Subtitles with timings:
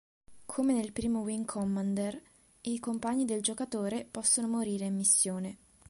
[0.47, 2.19] Come nel primo "Wing Commander"
[2.61, 5.57] i compagni del giocatore possono morire in missione.